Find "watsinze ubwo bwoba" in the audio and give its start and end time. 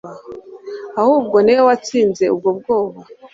1.69-2.99